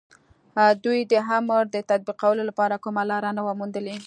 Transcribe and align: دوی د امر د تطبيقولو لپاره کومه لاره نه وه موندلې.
دوی 0.83 0.99
د 1.11 1.13
امر 1.37 1.61
د 1.75 1.77
تطبيقولو 1.91 2.41
لپاره 2.49 2.75
کومه 2.85 3.03
لاره 3.11 3.29
نه 3.37 3.41
وه 3.45 3.53
موندلې. 3.59 3.95